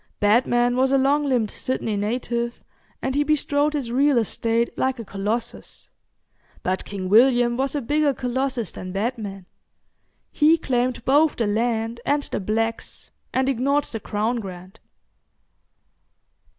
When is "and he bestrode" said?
3.03-3.73